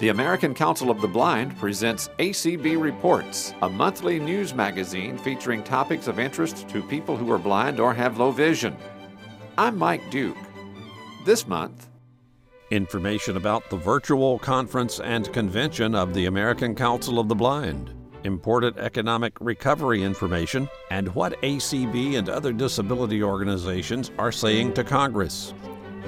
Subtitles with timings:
[0.00, 6.06] The American Council of the Blind presents ACB Reports, a monthly news magazine featuring topics
[6.06, 8.74] of interest to people who are blind or have low vision.
[9.58, 10.38] I'm Mike Duke.
[11.26, 11.88] This month,
[12.70, 17.92] Information about the virtual conference and convention of the American Council of the Blind,
[18.24, 25.52] important economic recovery information, and what ACB and other disability organizations are saying to Congress.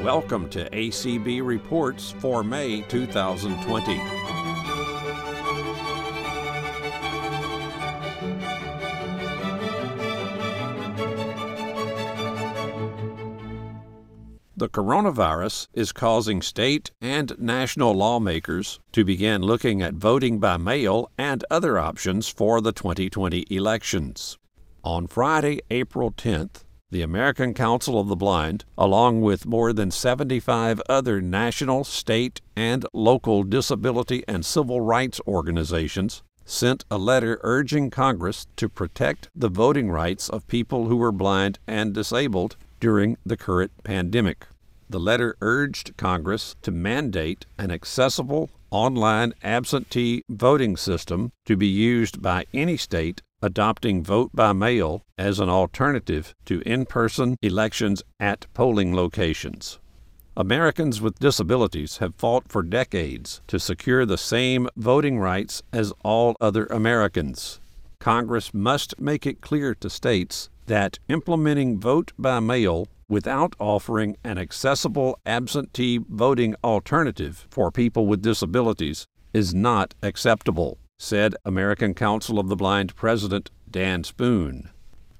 [0.00, 3.96] Welcome to ACB Reports for May 2020.
[14.56, 21.10] The coronavirus is causing state and national lawmakers to begin looking at voting by mail
[21.16, 24.36] and other options for the 2020 elections.
[24.82, 26.61] On Friday, April 10th,
[26.92, 32.84] the American Council of the Blind, along with more than 75 other national, state, and
[32.92, 39.90] local disability and civil rights organizations, sent a letter urging Congress to protect the voting
[39.90, 44.46] rights of people who were blind and disabled during the current pandemic.
[44.90, 52.20] The letter urged Congress to mandate an accessible online absentee voting system to be used
[52.20, 58.46] by any state adopting vote by mail as an alternative to in person elections at
[58.54, 59.78] polling locations.
[60.36, 66.34] Americans with disabilities have fought for decades to secure the same voting rights as all
[66.40, 67.60] other Americans.
[67.98, 74.38] Congress must make it clear to states that implementing vote by mail without offering an
[74.38, 82.48] accessible absentee voting alternative for people with disabilities is not acceptable, said American Council of
[82.48, 84.70] the Blind President Dan Spoone.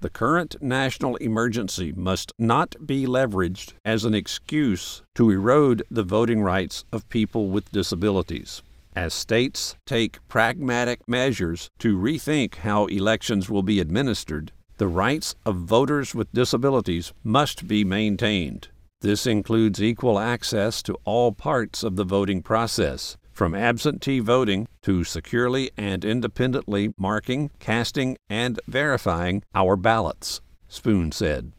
[0.00, 6.40] The current national emergency must not be leveraged as an excuse to erode the voting
[6.40, 8.62] rights of people with disabilities.
[8.94, 15.56] As states take pragmatic measures to rethink how elections will be administered, the rights of
[15.56, 18.68] voters with disabilities must be maintained.
[19.00, 25.04] This includes equal access to all parts of the voting process, from absentee voting to
[25.04, 31.52] securely and independently marking, casting, and verifying our ballots, Spoone said.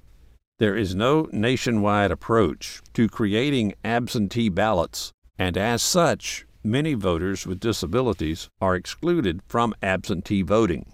[0.60, 7.60] There is no nationwide approach to creating absentee ballots, and as such, many voters with
[7.60, 10.94] disabilities are excluded from absentee voting.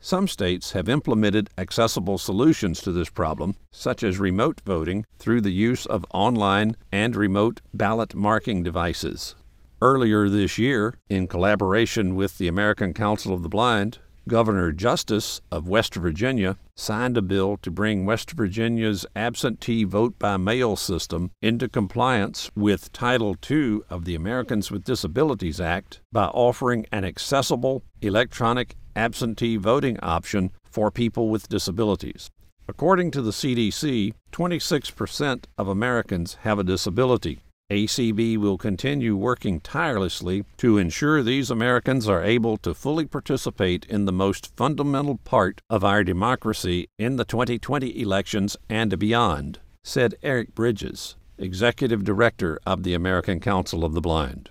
[0.00, 5.52] Some states have implemented accessible solutions to this problem, such as remote voting through the
[5.52, 9.34] use of online and remote ballot marking devices.
[9.80, 15.68] Earlier this year, in collaboration with the American Council of the Blind, Governor Justice of
[15.68, 21.68] West Virginia signed a bill to bring West Virginia's absentee vote by mail system into
[21.68, 28.74] compliance with Title II of the Americans with Disabilities Act by offering an accessible electronic
[28.96, 32.30] absentee voting option for people with disabilities.
[32.66, 37.42] According to the CDC, 26% of Americans have a disability.
[37.70, 44.06] ACB will continue working tirelessly to ensure these Americans are able to fully participate in
[44.06, 50.54] the most fundamental part of our democracy in the 2020 elections and beyond, said Eric
[50.54, 54.48] Bridges, Executive Director of the American Council of the Blind.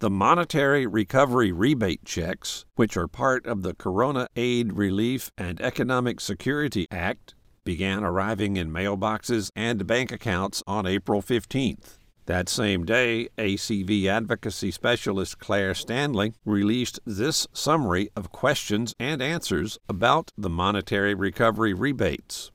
[0.00, 6.20] The monetary recovery rebate checks, which are part of the Corona Aid Relief and Economic
[6.20, 7.34] Security Act,
[7.64, 11.94] began arriving in mailboxes and bank accounts on April 15th.
[12.28, 19.78] That same day, ACB advocacy specialist Claire Stanley released this summary of questions and answers
[19.88, 22.50] about the monetary recovery rebates.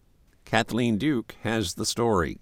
[0.46, 2.38] Kathleen Duke has the story.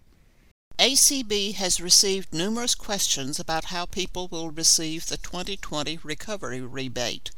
[0.77, 7.31] ACB has received numerous questions about how people will receive the 2020 recovery rebate.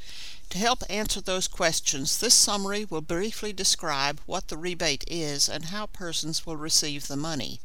[0.49, 5.65] To help answer those questions, this summary will briefly describe what the rebate is and
[5.65, 7.59] how persons will receive the money.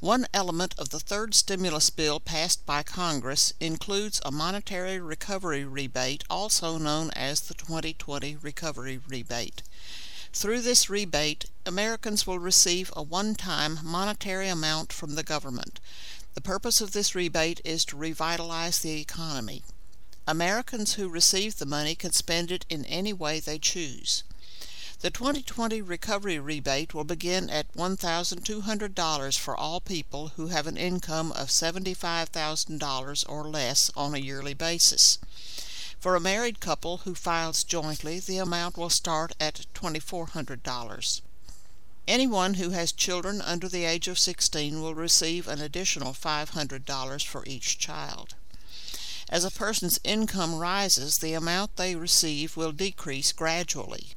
[0.00, 6.22] One element of the third stimulus bill passed by Congress includes a monetary recovery rebate,
[6.28, 9.62] also known as the 2020 Recovery Rebate.
[10.34, 15.80] Through this rebate, Americans will receive a one-time monetary amount from the government.
[16.34, 19.62] The purpose of this rebate is to revitalize the economy.
[20.28, 24.24] Americans who receive the money can spend it in any way they choose.
[25.00, 31.32] The 2020 recovery rebate will begin at $1,200 for all people who have an income
[31.32, 35.18] of $75,000 or less on a yearly basis.
[36.00, 41.20] For a married couple who files jointly, the amount will start at $2,400.
[42.08, 47.44] Anyone who has children under the age of 16 will receive an additional $500 for
[47.46, 48.34] each child.
[49.28, 54.15] As a person's income rises, the amount they receive will decrease gradually.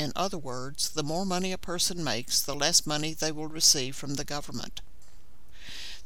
[0.00, 3.94] In other words, the more money a person makes, the less money they will receive
[3.94, 4.80] from the government.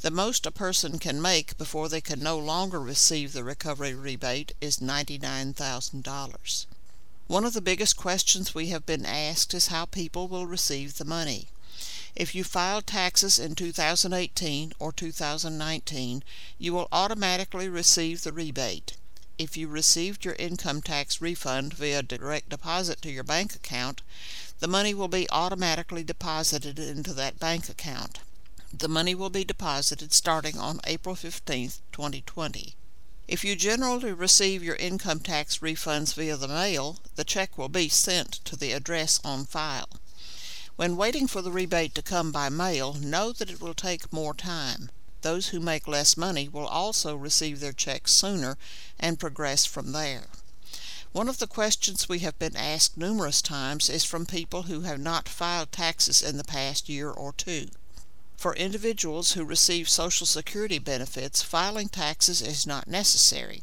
[0.00, 4.50] The most a person can make before they can no longer receive the recovery rebate
[4.61, 6.67] is $99,000.
[7.29, 11.05] One of the biggest questions we have been asked is how people will receive the
[11.05, 11.46] money.
[12.17, 16.25] If you filed taxes in 2018 or 2019,
[16.58, 18.94] you will automatically receive the rebate.
[19.36, 24.00] If you received your income tax refund via direct deposit to your bank account,
[24.60, 28.20] the money will be automatically deposited into that bank account.
[28.72, 32.76] The money will be deposited starting on April 15, 2020.
[33.26, 37.88] If you generally receive your income tax refunds via the mail, the check will be
[37.88, 39.88] sent to the address on file.
[40.76, 44.34] When waiting for the rebate to come by mail, know that it will take more
[44.34, 44.90] time.
[45.24, 48.58] Those who make less money will also receive their checks sooner
[49.00, 50.24] and progress from there.
[51.12, 55.00] One of the questions we have been asked numerous times is from people who have
[55.00, 57.68] not filed taxes in the past year or two.
[58.36, 63.62] For individuals who receive Social Security benefits, filing taxes is not necessary.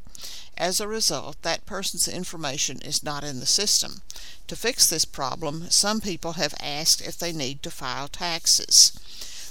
[0.58, 4.02] As a result, that person's information is not in the system.
[4.48, 8.94] To fix this problem, some people have asked if they need to file taxes.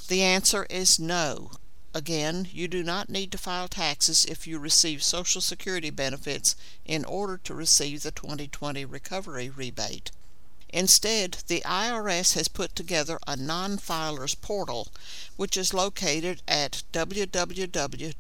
[0.08, 1.52] The answer is no.
[1.92, 6.54] Again, you do not need to file taxes if you receive Social Security benefits
[6.84, 10.12] in order to receive the 2020 recovery rebate.
[10.72, 14.86] Instead, the IRS has put together a non-filers portal,
[15.34, 18.18] which is located at www.irs.gov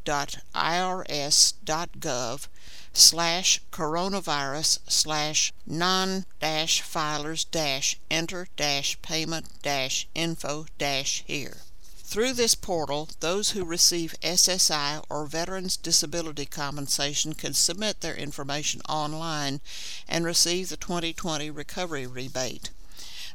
[2.92, 6.26] slash coronavirus slash non
[6.82, 7.46] filers
[8.10, 8.48] enter
[9.00, 9.46] payment
[10.16, 10.66] info
[11.26, 11.58] here.
[12.10, 18.80] Through this portal, those who receive SSI or Veterans Disability Compensation can submit their information
[18.88, 19.60] online
[20.08, 22.70] and receive the 2020 recovery rebate.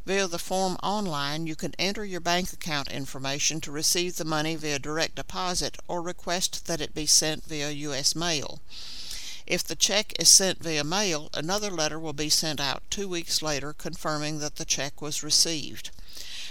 [0.06, 4.58] Via the form online, you can enter your bank account information to receive the money
[4.58, 8.14] via direct deposit or request that it be sent via U.S.
[8.14, 8.60] mail.
[9.48, 13.42] If the check is sent via mail, another letter will be sent out two weeks
[13.42, 15.92] later confirming that the check was received.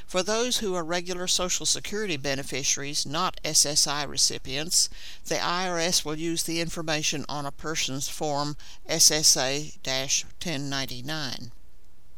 [0.07, 4.89] For those who are regular Social Security beneficiaries, not SSI recipients,
[5.25, 8.57] the IRS will use the information on a person's Form
[8.89, 11.53] SSA 1099.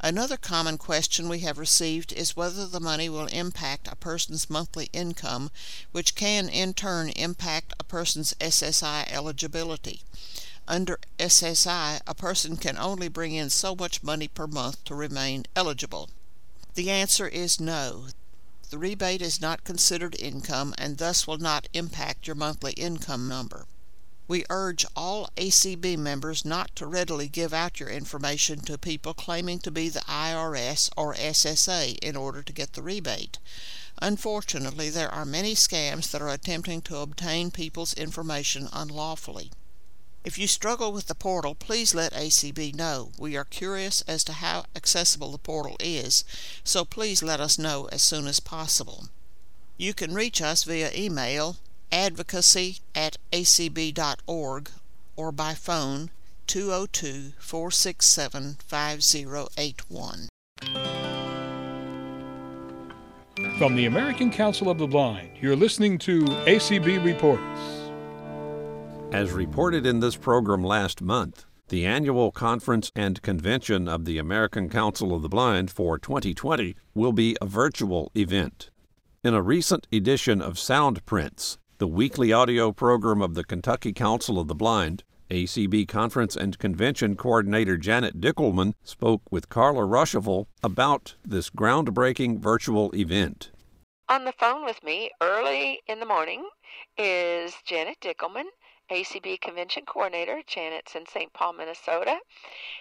[0.01, 4.91] Another common question we have received is whether the money will impact a person's monthly
[4.93, 5.51] income,
[5.93, 10.03] which can in turn impact a person's SSI eligibility.
[10.69, 15.47] Under SSI, a person can only bring in so much money per month to remain
[15.57, 16.11] eligible.
[16.77, 18.09] The answer is no.
[18.69, 23.67] The rebate is not considered income and thus will not impact your monthly income number.
[24.29, 29.59] We urge all ACB members not to readily give out your information to people claiming
[29.61, 33.39] to be the IRS or SSA in order to get the rebate.
[34.03, 39.51] Unfortunately, there are many scams that are attempting to obtain people's information unlawfully.
[40.27, 43.13] If you struggle with the portal, please let ACB know.
[43.17, 46.25] We are curious as to how accessible the portal is,
[46.65, 49.05] so please let us know as soon as possible.
[49.77, 51.59] You can reach us via email
[51.93, 54.71] advocacy at acb.org
[55.15, 56.11] or by phone
[56.49, 60.29] 202 467 5081.
[63.59, 67.76] From the American Council of the Blind, you're listening to ACB Reports.
[69.13, 74.69] As reported in this program last month, the annual conference and convention of the American
[74.69, 78.71] Council of the Blind for 2020 will be a virtual event.
[79.23, 84.49] In a recent edition of Soundprints, the weekly audio program of the Kentucky Council of
[84.49, 91.49] the Blind, ACB Conference and Convention Coordinator Janet Dickelman spoke with Carla Ruschival about this
[91.49, 93.51] groundbreaking virtual event.
[94.09, 96.49] On the phone with me early in the morning
[96.97, 98.45] is Janet Dickelman,
[98.91, 100.43] ACB Convention Coordinator.
[100.47, 101.33] Janet's in St.
[101.33, 102.19] Paul, Minnesota.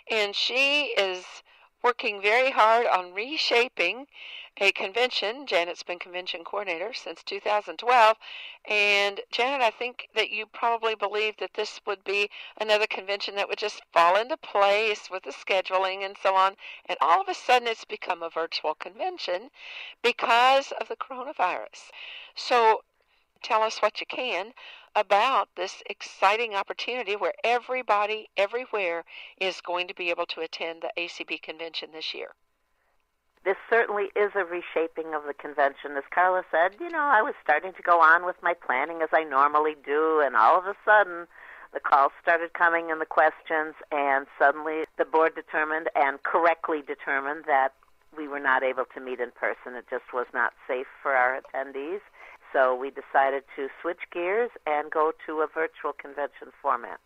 [0.09, 1.25] And she is
[1.85, 4.07] working very hard on reshaping
[4.57, 5.45] a convention.
[5.45, 8.17] Janet's been convention coordinator since 2012.
[8.67, 13.47] And Janet, I think that you probably believe that this would be another convention that
[13.47, 16.55] would just fall into place with the scheduling and so on.
[16.87, 19.49] And all of a sudden it's become a virtual convention
[20.01, 21.91] because of the coronavirus.
[22.33, 22.81] So
[23.43, 24.53] tell us what you can
[24.95, 29.03] about this exciting opportunity where everybody everywhere
[29.39, 32.29] is going to be able to attend the ACB convention this year.
[33.43, 35.91] This certainly is a reshaping of the convention.
[35.97, 39.09] As Carla said, you know, I was starting to go on with my planning as
[39.13, 41.27] I normally do, and all of a sudden,
[41.71, 47.43] the calls started coming and the questions, and suddenly the board determined and correctly determined
[47.45, 47.73] that
[48.17, 49.75] we were not able to meet in person.
[49.75, 51.99] It just was not safe for our attendees.
[52.55, 57.01] So we decided to switch gears and go to a virtual convention format.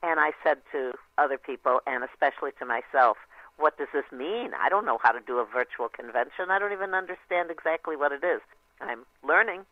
[0.00, 3.16] And I said to other people, and especially to myself,
[3.56, 4.52] what does this mean?
[4.54, 6.50] I don't know how to do a virtual convention.
[6.50, 8.40] I don't even understand exactly what it is.
[8.80, 9.66] I'm learning.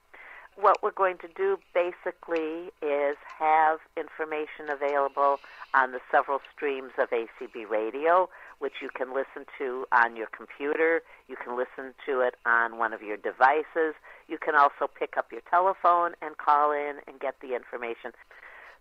[0.57, 5.39] What we're going to do basically is have information available
[5.75, 8.29] on the several streams of ACB radio,
[8.61, 11.03] which you can listen to on your computer.
[11.29, 13.95] You can listen to it on one of your devices.
[14.29, 18.13] You can also pick up your telephone and call in and get the information.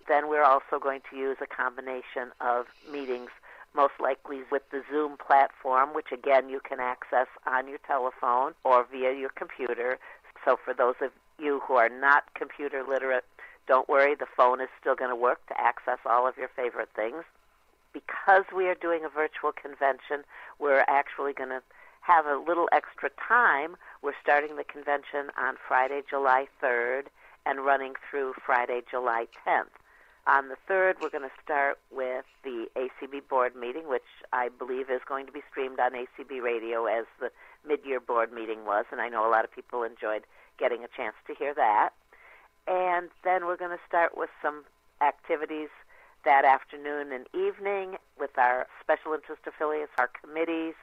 [0.07, 3.29] Then we're also going to use a combination of meetings
[3.75, 8.85] most likely with the Zoom platform, which again you can access on your telephone or
[8.91, 9.97] via your computer.
[10.45, 13.25] So for those of you who are not computer literate,
[13.67, 16.89] don't worry, the phone is still going to work to access all of your favorite
[16.95, 17.23] things.
[17.93, 20.23] Because we are doing a virtual convention,
[20.59, 21.61] we're actually going to
[22.01, 23.75] have a little extra time.
[24.01, 27.07] We're starting the convention on Friday, July 3rd
[27.45, 29.73] and running through Friday, July 10th.
[30.27, 34.89] On the 3rd, we're going to start with the ACB board meeting, which I believe
[34.89, 37.31] is going to be streamed on ACB radio as the
[37.67, 40.23] mid year board meeting was, and I know a lot of people enjoyed
[40.59, 41.91] getting a chance to hear that.
[42.67, 44.65] And then we're going to start with some
[45.01, 45.69] activities
[46.25, 50.73] that afternoon and evening with our special interest affiliates, our committees,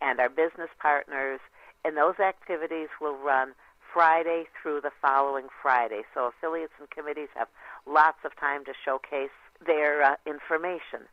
[0.00, 1.40] and our business partners.
[1.84, 3.52] And those activities will run
[3.92, 6.02] Friday through the following Friday.
[6.14, 7.48] So affiliates and committees have
[7.86, 9.34] lots of time to showcase
[9.64, 11.08] their uh, information.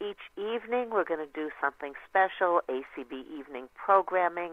[0.00, 4.52] Each evening, we're going to do something special ACB evening programming.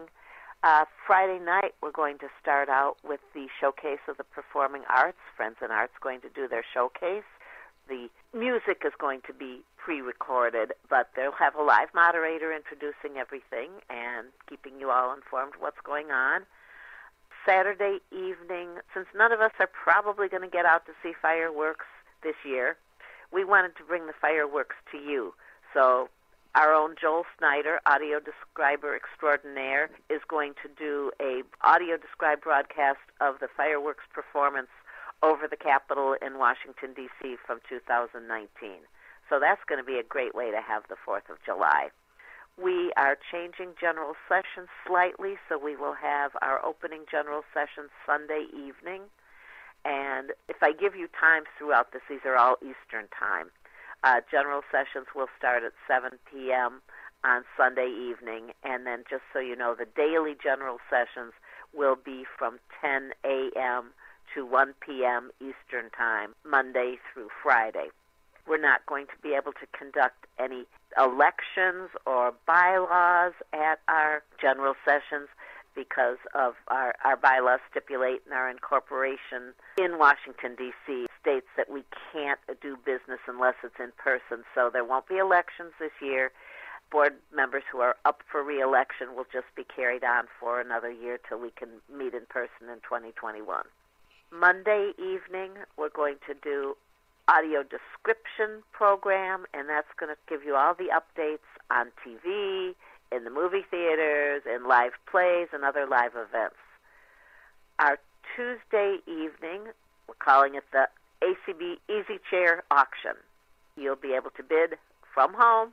[0.62, 5.18] Uh, Friday night, we're going to start out with the showcase of the performing arts.
[5.36, 7.22] Friends in Arts going to do their showcase.
[7.88, 13.70] The music is going to be pre-recorded, but they'll have a live moderator introducing everything
[13.88, 16.42] and keeping you all informed what's going on.
[17.46, 21.86] Saturday evening, since none of us are probably going to get out to see fireworks
[22.22, 22.76] this year,
[23.32, 25.32] we wanted to bring the fireworks to you.
[25.72, 26.10] So
[26.54, 33.00] our own Joel Snyder, audio describer extraordinaire, is going to do a audio described broadcast
[33.20, 34.68] of the fireworks performance
[35.22, 37.36] over the Capitol in Washington D.C.
[37.46, 38.18] from 2019.
[39.28, 41.90] So that's going to be a great way to have the 4th of July.
[42.60, 48.46] We are changing general sessions slightly, so we will have our opening general session Sunday
[48.50, 49.02] evening.
[49.84, 53.50] And if I give you times throughout this, these are all Eastern time.
[54.02, 56.82] Uh, general sessions will start at 7 p.m.
[57.22, 61.32] on Sunday evening, and then just so you know, the daily general sessions
[61.74, 63.92] will be from 10 a.m.
[64.34, 65.30] to 1 p.m.
[65.40, 67.88] Eastern time, Monday through Friday.
[68.46, 70.64] We're not going to be able to conduct any
[70.96, 75.28] elections or bylaws at our general sessions
[75.78, 81.06] because of our, our bylaws stipulate in our incorporation in Washington, D.C.
[81.20, 84.44] states that we can't do business unless it's in person.
[84.54, 86.32] So there won't be elections this year.
[86.90, 91.18] Board members who are up for reelection will just be carried on for another year
[91.28, 93.62] till we can meet in person in 2021.
[94.32, 96.76] Monday evening, we're going to do
[97.28, 102.74] audio description program, and that's going to give you all the updates on TV,
[103.10, 106.60] in the movie theaters, in live plays, and other live events.
[107.78, 107.98] Our
[108.36, 109.72] Tuesday evening,
[110.06, 110.88] we're calling it the
[111.22, 113.14] ACB Easy Chair Auction.
[113.76, 114.76] You'll be able to bid
[115.14, 115.72] from home,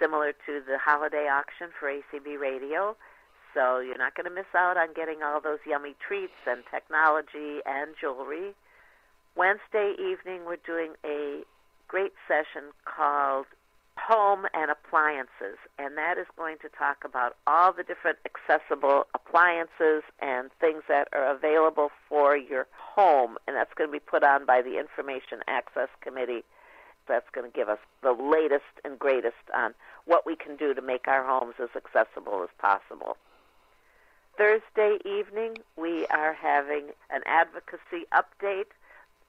[0.00, 2.96] similar to the holiday auction for ACB Radio.
[3.56, 7.64] So you're not going to miss out on getting all those yummy treats and technology
[7.64, 8.52] and jewelry.
[9.34, 11.40] Wednesday evening, we're doing a
[11.88, 13.46] great session called
[13.96, 20.04] Home and Appliances, and that is going to talk about all the different accessible appliances
[20.20, 24.44] and things that are available for your home, and that's going to be put on
[24.44, 26.44] by the Information Access Committee.
[27.08, 29.72] That's going to give us the latest and greatest on
[30.04, 33.16] what we can do to make our homes as accessible as possible.
[34.36, 38.66] Thursday evening, we are having an advocacy update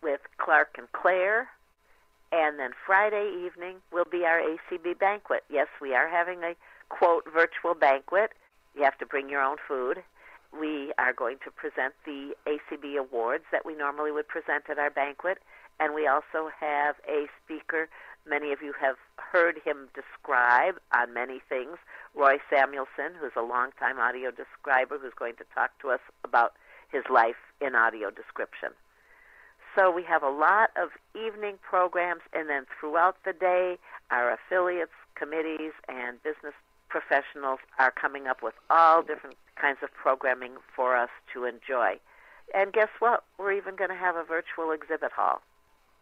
[0.03, 1.47] with Clark and Claire.
[2.33, 5.45] And then Friday evening will be our ACB banquet.
[5.49, 6.55] Yes, we are having a
[6.89, 8.31] quote virtual banquet.
[8.75, 10.03] You have to bring your own food.
[10.57, 14.89] We are going to present the ACB awards that we normally would present at our
[14.89, 15.37] banquet.
[15.79, 17.87] And we also have a speaker.
[18.27, 21.77] Many of you have heard him describe on many things.
[22.15, 26.53] Roy Samuelson, who's a longtime audio describer, who's going to talk to us about
[26.91, 28.69] his life in audio description.
[29.75, 33.77] So we have a lot of evening programs, and then throughout the day,
[34.09, 36.53] our affiliates, committees, and business
[36.89, 41.99] professionals are coming up with all different kinds of programming for us to enjoy.
[42.55, 43.23] And guess what?
[43.37, 45.41] We're even going to have a virtual exhibit hall.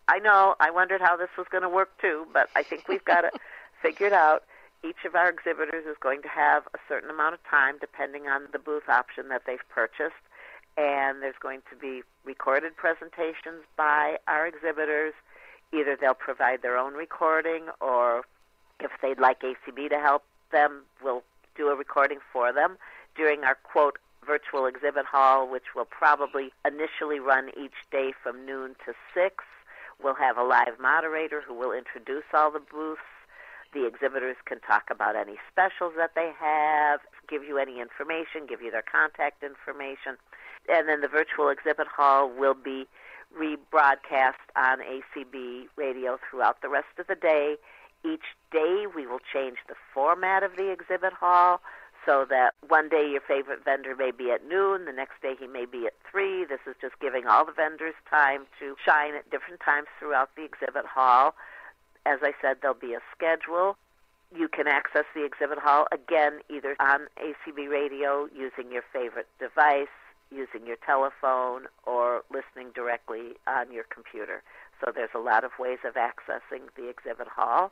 [0.07, 3.05] I know, I wondered how this was going to work too, but I think we've
[3.05, 3.33] got it
[3.81, 4.43] figured out.
[4.83, 8.47] Each of our exhibitors is going to have a certain amount of time depending on
[8.51, 10.21] the booth option that they've purchased.
[10.77, 15.13] And there's going to be recorded presentations by our exhibitors.
[15.73, 18.23] Either they'll provide their own recording, or
[18.79, 21.23] if they'd like ACB to help them, we'll
[21.55, 22.77] do a recording for them
[23.15, 28.75] during our quote virtual exhibit hall, which will probably initially run each day from noon
[28.85, 29.43] to 6.
[30.01, 33.01] We'll have a live moderator who will introduce all the booths.
[33.73, 38.61] The exhibitors can talk about any specials that they have, give you any information, give
[38.61, 40.17] you their contact information.
[40.69, 42.87] And then the virtual exhibit hall will be
[43.37, 47.57] rebroadcast on ACB radio throughout the rest of the day.
[48.05, 51.59] Each day we will change the format of the exhibit hall
[52.05, 55.47] so that one day your favorite vendor may be at noon, the next day he
[55.47, 56.45] may be at 3.
[56.45, 60.43] This is just giving all the vendors time to shine at different times throughout the
[60.43, 61.33] exhibit hall.
[62.05, 63.77] As I said, there'll be a schedule.
[64.35, 69.93] You can access the exhibit hall again either on ACB radio using your favorite device,
[70.29, 74.43] using your telephone, or listening directly on your computer.
[74.83, 77.71] So there's a lot of ways of accessing the exhibit hall.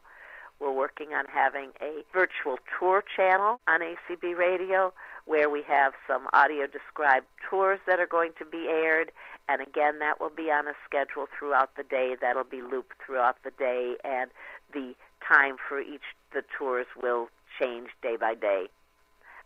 [0.59, 4.93] We're working on having a virtual tour channel on ACB Radio
[5.25, 9.11] where we have some audio described tours that are going to be aired.
[9.47, 12.15] And again, that will be on a schedule throughout the day.
[12.19, 14.31] That'll be looped throughout the day, and
[14.73, 14.95] the
[15.25, 16.01] time for each
[16.33, 17.27] the tours will
[17.59, 18.67] change day by day.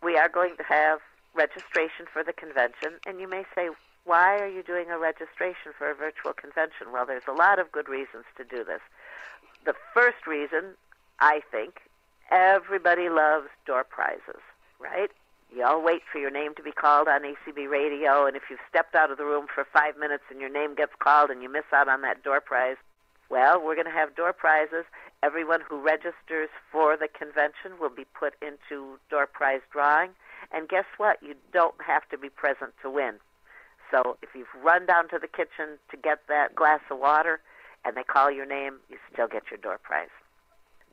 [0.04, 1.00] We are going to have
[1.34, 3.70] registration for the convention, and you may say,
[4.06, 6.94] why are you doing a registration for a virtual convention?
[6.94, 8.82] Well, there's a lot of good reasons to do this.
[9.66, 10.78] The first reason
[11.20, 11.82] I think
[12.32, 14.42] everybody loves door prizes,
[14.80, 15.10] right?
[15.56, 18.60] You all wait for your name to be called on ACB radio, and if you've
[18.70, 21.50] stepped out of the room for five minutes and your name gets called and you
[21.52, 22.76] miss out on that door prize,
[23.30, 24.86] well, we're going to have door prizes.
[25.24, 30.12] Everyone who registers for the convention will be put into door prize drawing.
[30.52, 31.18] And guess what?
[31.22, 33.16] You don't have to be present to win.
[33.92, 37.40] So if you've run down to the kitchen to get that glass of water
[37.84, 40.08] and they call your name, you still get your door prize.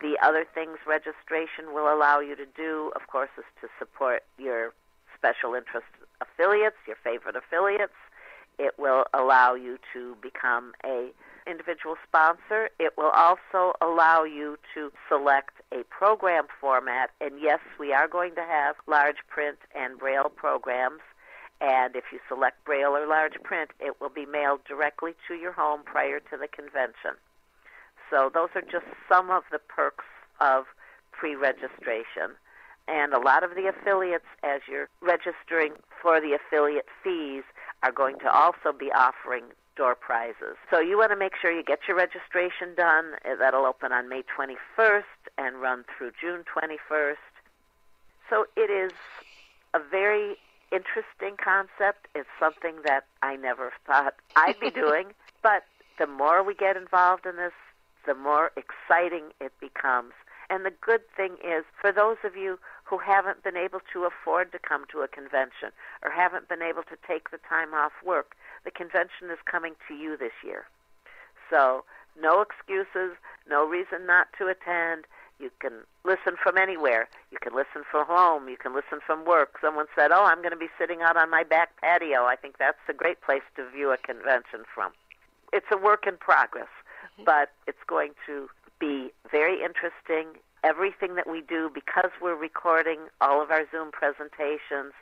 [0.00, 4.72] The other things registration will allow you to do, of course, is to support your
[5.16, 5.87] special interest
[6.20, 7.94] affiliates, your favorite affiliates.
[8.59, 11.11] It will allow you to become a
[11.46, 12.70] individual sponsor.
[12.78, 17.11] It will also allow you to select a program format.
[17.20, 21.00] And yes, we are going to have large print and braille programs.
[21.61, 25.52] And if you select braille or large print, it will be mailed directly to your
[25.52, 27.16] home prior to the convention.
[28.11, 30.05] So those are just some of the perks
[30.40, 30.64] of
[31.12, 32.37] pre-registration.
[32.87, 37.45] And a lot of the affiliates, as you're registering for the affiliate fees,
[37.83, 39.45] are going to also be offering
[39.77, 40.57] door prizes.
[40.71, 43.14] So you want to make sure you get your registration done.
[43.25, 45.03] Uh, that'll open on May 21st
[45.38, 47.17] and run through June 21st.
[48.31, 48.93] So it is
[49.75, 50.37] a very
[50.71, 52.09] interesting concept.
[52.14, 55.09] It's something that I never thought I'd be doing.
[55.43, 55.64] But
[55.99, 57.53] the more we get involved in this,
[58.07, 60.12] the more exciting it becomes.
[60.51, 64.53] And the good thing is, for those of you who haven't been able to afford
[64.53, 68.37] to come to a convention or haven't been able to take the time off work,
[68.64, 70.67] the convention is coming to you this year.
[71.51, 71.85] So,
[72.21, 73.17] no excuses,
[73.49, 75.05] no reason not to attend.
[75.40, 77.09] You can listen from anywhere.
[77.33, 78.49] You can listen from home.
[78.49, 79.57] You can listen from work.
[79.61, 82.25] Someone said, Oh, I'm going to be sitting out on my back patio.
[82.25, 84.93] I think that's a great place to view a convention from.
[85.53, 86.69] It's a work in progress
[87.24, 88.48] but it's going to
[88.81, 90.40] be very interesting.
[90.62, 94.92] Everything that we do, because we're recording all of our Zoom presentations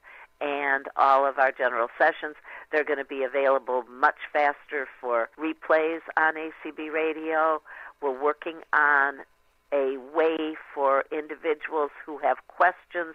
[0.40, 2.34] and all of our general sessions,
[2.70, 7.62] they're going to be available much faster for replays on ACB radio.
[8.00, 9.20] We're working on
[9.72, 13.14] a way for individuals who have questions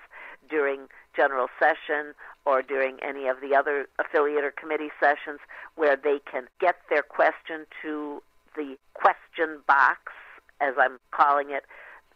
[0.49, 2.13] during general session
[2.45, 5.39] or during any of the other affiliate or committee sessions
[5.75, 8.23] where they can get their question to
[8.57, 10.11] the question box,
[10.59, 11.63] as I'm calling it,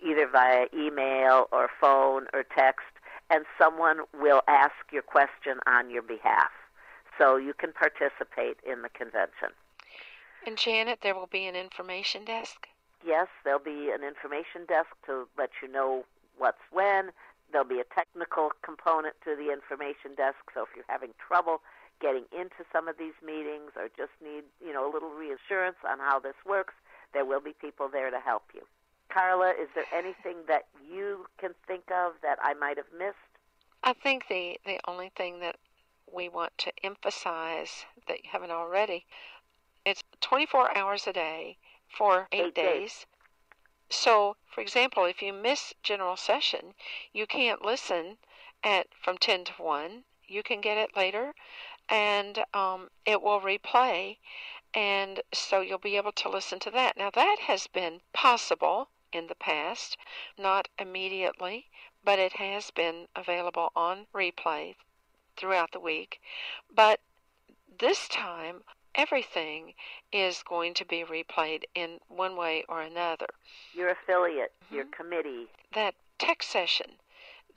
[0.05, 2.87] either via email or phone or text,
[3.29, 6.51] and someone will ask your question on your behalf.
[7.17, 9.55] So you can participate in the convention.
[10.45, 12.67] And Janet, there will be an information desk?
[13.05, 16.03] Yes, there'll be an information desk to let you know
[16.37, 17.11] what's when.
[17.51, 21.61] There'll be a technical component to the information desk, so if you're having trouble
[22.01, 25.99] getting into some of these meetings or just need, you know, a little reassurance on
[25.99, 26.73] how this works,
[27.13, 28.61] there will be people there to help you.
[29.09, 33.17] Carla, is there anything that you can think of that I might have missed?
[33.83, 35.57] I think the, the only thing that
[36.11, 39.05] we want to emphasize that you haven't already,
[39.85, 41.57] it's 24 hours a day
[41.89, 42.65] for eight, Eight days.
[42.65, 43.05] days.
[43.89, 46.73] So, for example, if you miss general session,
[47.11, 48.17] you can't listen
[48.63, 50.03] at from 10 to 1.
[50.31, 51.33] You can get it later,
[51.89, 54.17] and um, it will replay,
[54.73, 56.95] and so you'll be able to listen to that.
[56.95, 59.97] Now, that has been possible in the past,
[60.37, 61.67] not immediately,
[62.01, 64.75] but it has been available on replay
[65.35, 66.21] throughout the week.
[66.73, 67.01] But
[67.79, 68.63] this time,
[68.95, 69.73] everything
[70.13, 73.27] is going to be replayed in one way or another.
[73.73, 74.91] Your affiliate, your Mhm.
[74.93, 75.47] committee.
[75.73, 77.01] That tech session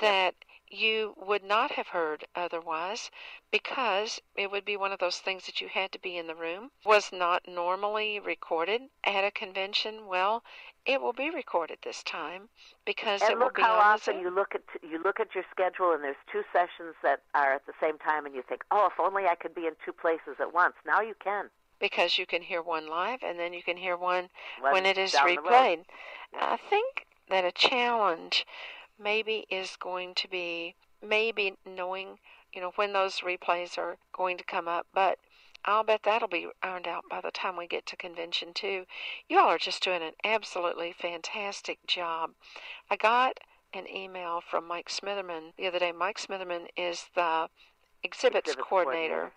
[0.00, 0.34] that
[0.68, 3.10] you would not have heard otherwise
[3.50, 6.34] because it would be one of those things that you had to be in the
[6.34, 10.42] room was not normally recorded at a convention well
[10.86, 12.48] it will be recorded this time
[12.84, 15.34] because it And will look be how on often you look at you look at
[15.34, 18.64] your schedule and there's two sessions that are at the same time and you think,
[18.70, 21.50] "Oh, if only I could be in two places at once." Now you can.
[21.78, 24.28] because you can hear one live and then you can hear one
[24.60, 25.84] When when it is replayed.
[26.38, 28.46] I think that a challenge
[28.98, 32.18] maybe is going to be maybe knowing,
[32.52, 35.18] you know, when those replays are going to come up, but
[35.64, 38.84] I'll bet that'll be ironed out by the time we get to convention too.
[39.28, 42.30] You all are just doing an absolutely fantastic job.
[42.90, 43.38] I got
[43.72, 45.92] an email from Mike Smitherman the other day.
[45.92, 47.48] Mike Smitherman is the
[48.02, 49.32] exhibits, Exhibits coordinator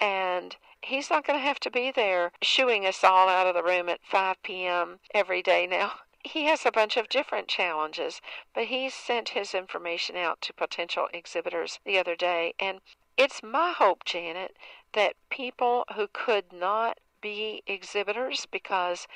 [0.00, 3.62] and he's not going to have to be there shooing us all out of the
[3.62, 5.00] room at 5 p.m.
[5.14, 5.92] every day now.
[6.28, 8.20] He has a bunch of different challenges,
[8.54, 12.52] but he sent his information out to potential exhibitors the other day.
[12.58, 12.80] And
[13.16, 14.54] it's my hope, Janet,
[14.92, 19.08] that people who could not be exhibitors because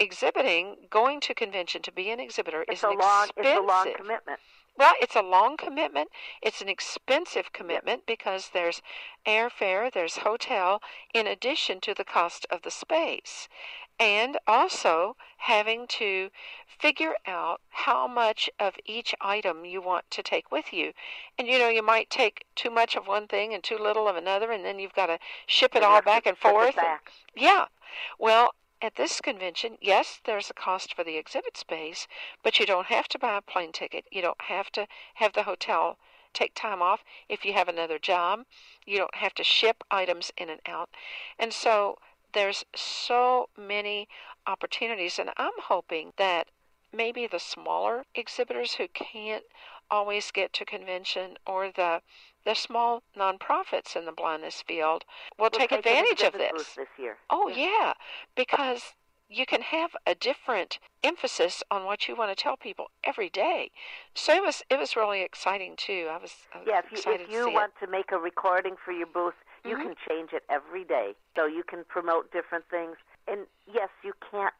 [0.00, 3.52] exhibiting, going to convention to be an exhibitor It's is a long expensive.
[3.52, 4.40] it's a long commitment.
[4.76, 6.10] Well, it's a long commitment.
[6.40, 8.80] It's an expensive commitment because there's
[9.26, 10.80] airfare, there's hotel,
[11.12, 13.48] in addition to the cost of the space.
[13.98, 16.30] And also having to
[16.66, 20.92] figure out how much of each item you want to take with you.
[21.36, 24.16] And you know, you might take too much of one thing and too little of
[24.16, 26.78] another, and then you've got to ship it all back and forth.
[26.78, 27.00] and-
[27.34, 27.66] yeah.
[28.18, 32.06] Well, at this convention, yes, there's a cost for the exhibit space,
[32.44, 34.04] but you don't have to buy a plane ticket.
[34.12, 35.98] You don't have to have the hotel
[36.32, 38.44] take time off if you have another job.
[38.86, 40.90] You don't have to ship items in and out.
[41.38, 41.98] And so
[42.32, 44.08] there's so many
[44.46, 46.48] opportunities, and I'm hoping that
[46.92, 49.44] maybe the smaller exhibitors who can't
[49.90, 52.02] always get to convention or the
[52.44, 55.04] the small nonprofits in the blindness field
[55.38, 56.74] will We'll take an advantage of this.
[56.76, 57.18] this year.
[57.28, 57.92] Oh, yeah,
[58.34, 58.94] because
[59.28, 63.70] you can have a different emphasis on what you want to tell people every day.
[64.14, 66.08] So it was it was really exciting too.
[66.10, 68.18] I was, I was Yeah, if you, if to you see want to make a
[68.18, 69.82] recording for your booth, you Mhm.
[69.82, 71.14] can change it every day.
[71.34, 72.96] So you can promote different things.
[73.26, 74.54] And yes, you can't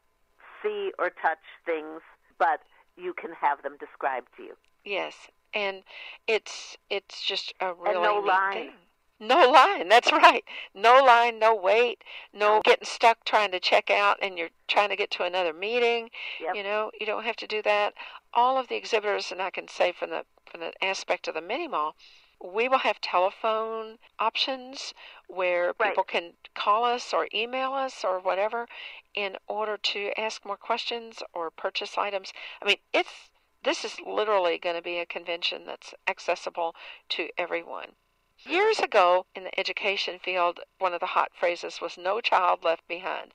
[0.62, 2.02] see or touch things,
[2.38, 2.62] but
[2.96, 4.56] you can have them described to you.
[4.84, 5.84] Yes, and
[6.26, 8.52] it's it's just a really no neat line.
[8.52, 8.72] thing.
[9.20, 9.88] No line.
[9.88, 10.44] That's right.
[10.74, 11.38] No line.
[11.40, 12.04] No wait.
[12.32, 16.11] No getting stuck trying to check out, and you're trying to get to another meeting.
[16.40, 16.54] Yep.
[16.54, 17.94] You know, you don't have to do that.
[18.32, 21.40] All of the exhibitors, and I can say from the from the aspect of the
[21.40, 21.96] mini mall,
[22.40, 24.94] we will have telephone options
[25.27, 25.90] where Right.
[25.90, 28.68] people can call us or email us or whatever
[29.14, 32.33] in order to ask more questions or purchase items.
[32.62, 33.31] I mean, it's
[33.64, 36.77] this is literally going to be a convention that's accessible
[37.09, 37.96] to everyone.
[38.44, 42.87] Years ago in the education field, one of the hot phrases was no child left
[42.87, 43.33] behind.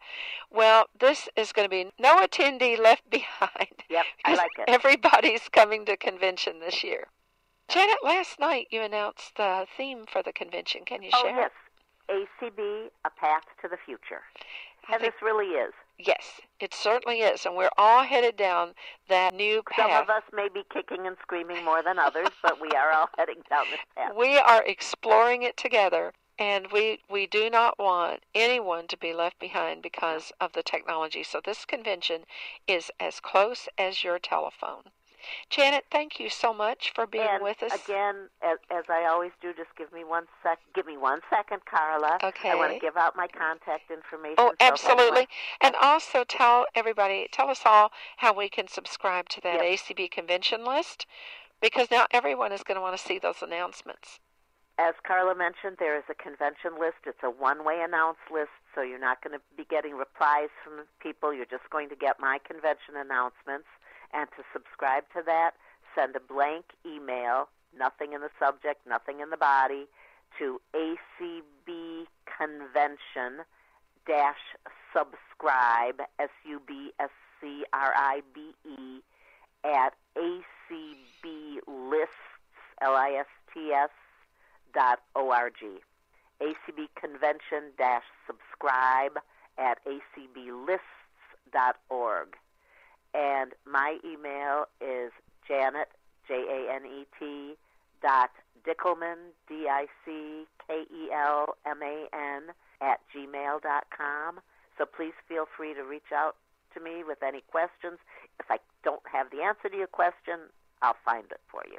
[0.50, 3.84] Well, this is going to be no attendee left behind.
[3.89, 4.63] Yep, I like it.
[4.70, 7.08] Everybody's coming to convention this year.
[7.69, 10.86] Janet, last night you announced the theme for the convention.
[10.86, 11.19] Can you share?
[11.21, 11.36] Oh, share?
[11.38, 11.52] yes.
[12.10, 14.21] ACB, A Path to the Future.
[14.89, 15.73] I And think, this really is.
[15.97, 17.45] yes, it certainly is.
[17.45, 18.73] And we're all headed down
[19.08, 19.89] that new path.
[19.89, 23.10] Some of us may be kicking and screaming more than others, but we are all
[23.17, 24.12] heading down this path.
[24.17, 29.39] We are exploring it together, and we, we do not want anyone to be left
[29.39, 31.23] behind because of the technology.
[31.23, 32.23] So this convention
[32.67, 34.84] is as close as your telephone.
[35.49, 37.73] Janet, thank you so much for being and with us.
[37.73, 40.59] again, as, as I always do, just give me one sec.
[40.75, 42.19] Give me one second, Carla.
[42.23, 42.51] Okay.
[42.51, 44.36] I want to give out my contact information.
[44.38, 45.27] Oh, so absolutely.
[45.62, 49.62] And also tell everybody, tell us all how we can subscribe to that.
[49.63, 51.05] ACB convention list
[51.62, 54.19] because now everyone is going to want to see those announcements.
[54.77, 57.05] As Carla mentioned, there is a convention list.
[57.05, 60.86] It's a one way announce list, so you're not going to be getting replies from
[60.99, 61.33] people.
[61.33, 63.69] You're just going to get my convention announcements.
[64.13, 65.52] And to subscribe to that,
[65.95, 69.88] send a blank email, nothing in the subject, nothing in the body,
[70.39, 73.45] to ACB Convention
[74.06, 74.36] dash
[74.91, 77.10] subscribe, S U B S
[77.41, 79.02] C R I B E,
[79.63, 82.13] at ACB lists,
[82.82, 83.89] L I S T S,
[84.73, 85.54] dot org.
[86.41, 89.19] ACB Convention dash subscribe
[89.58, 90.80] at acblists
[91.52, 92.36] dot org.
[93.13, 95.12] And my email is
[95.47, 95.89] Janet,
[96.28, 97.54] J A N E T,
[98.02, 98.32] dot
[98.65, 104.39] Dickelman, D I C K E L M A N, at gmail dot com.
[104.78, 106.36] So please feel free to reach out
[106.73, 107.99] to me with any questions.
[108.39, 110.49] If I don't have the answer to your question,
[110.82, 111.78] I'll find it for you.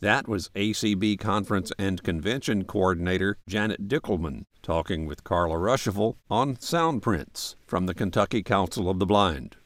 [0.00, 7.54] That was ACB Conference and Convention Coordinator Janet Dickelman talking with Carla Ruschival on Soundprints
[7.66, 9.56] from the Kentucky Council of the Blind.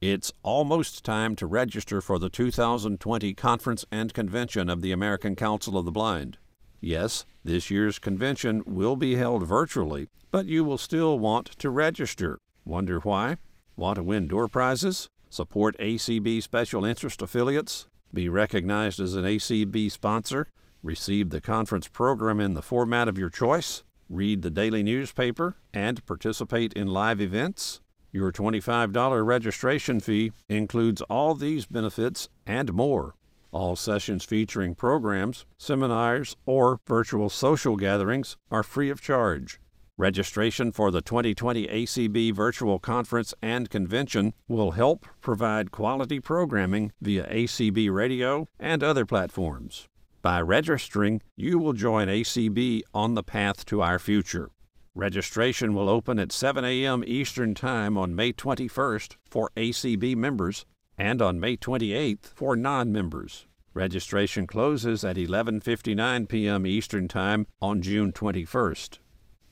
[0.00, 5.76] It's almost time to register for the 2020 Conference and Convention of the American Council
[5.76, 6.38] of the Blind.
[6.80, 12.38] Yes, this year's convention will be held virtually, but you will still want to register.
[12.64, 13.36] Wonder why?
[13.76, 15.10] Want to win door prizes?
[15.28, 17.86] Support ACB special interest affiliates?
[18.14, 20.46] Be recognized as an ACB sponsor?
[20.82, 23.82] Receive the conference program in the format of your choice?
[24.08, 25.56] Read the daily newspaper?
[25.74, 27.82] And participate in live events?
[28.12, 33.14] Your $25 registration fee includes all these benefits and more.
[33.52, 39.60] All sessions featuring programs, seminars, or virtual social gatherings are free of charge.
[39.96, 47.26] Registration for the 2020 ACB Virtual Conference and Convention will help provide quality programming via
[47.26, 49.86] ACB Radio and other platforms.
[50.22, 54.50] By registering, you will join ACB on the path to our future.
[54.96, 57.04] Registration will open at 7 a.m.
[57.06, 60.66] Eastern Time on May 21st for ACB members
[60.98, 63.46] and on May 28th for non-members.
[63.72, 66.66] Registration closes at 11:59 p.m.
[66.66, 68.98] Eastern Time on June 21st.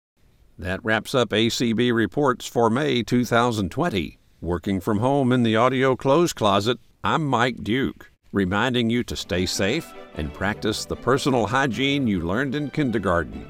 [0.57, 4.17] That wraps up ACB reports for May 2020.
[4.41, 9.45] Working from home in the audio clothes closet, I'm Mike Duke, reminding you to stay
[9.45, 13.49] safe and practice the personal hygiene you learned in kindergarten.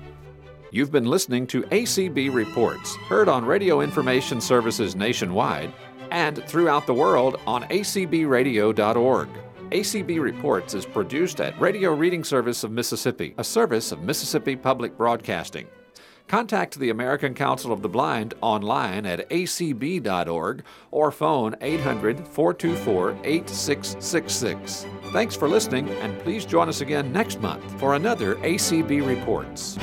[0.71, 5.73] You've been listening to ACB Reports, heard on radio information services nationwide
[6.11, 9.29] and throughout the world on acbradio.org.
[9.71, 14.97] ACB Reports is produced at Radio Reading Service of Mississippi, a service of Mississippi Public
[14.97, 15.67] Broadcasting.
[16.27, 24.85] Contact the American Council of the Blind online at acb.org or phone 800 424 8666.
[25.11, 29.77] Thanks for listening, and please join us again next month for another ACB Reports.